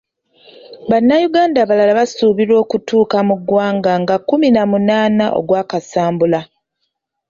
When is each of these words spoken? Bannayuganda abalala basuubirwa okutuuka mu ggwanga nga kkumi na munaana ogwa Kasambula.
Bannayuganda 0.89 1.57
abalala 1.61 1.93
basuubirwa 1.99 2.55
okutuuka 2.63 3.17
mu 3.27 3.35
ggwanga 3.39 3.91
nga 4.01 4.15
kkumi 4.19 4.47
na 4.51 4.63
munaana 4.69 5.25
ogwa 5.39 5.61
Kasambula. 5.69 6.39